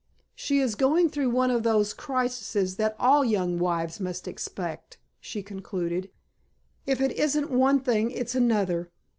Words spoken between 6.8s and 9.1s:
"If it isn't one thing it's another.